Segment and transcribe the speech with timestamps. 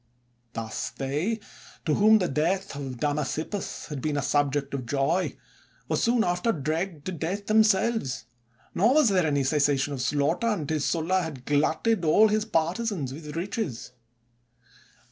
[0.53, 1.39] Thus they,
[1.85, 5.37] to whom the death of Dama sippus had been a subject of joy,
[5.87, 8.25] were soon after dragged to death themselves;
[8.73, 13.13] nor was there any cessation of slaughter, until Sulla had glut ted all his partizans
[13.13, 13.91] with riches.